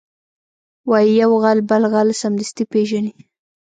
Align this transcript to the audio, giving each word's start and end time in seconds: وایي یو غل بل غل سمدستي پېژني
وایي 0.89 1.11
یو 1.21 1.31
غل 1.43 1.59
بل 1.69 1.83
غل 1.93 2.09
سمدستي 2.21 2.63
پېژني 2.71 3.13